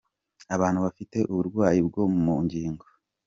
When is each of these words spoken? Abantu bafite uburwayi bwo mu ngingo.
Abantu 0.55 0.79
bafite 0.85 1.17
uburwayi 1.31 1.79
bwo 1.87 2.03
mu 2.23 2.35
ngingo. 2.43 2.85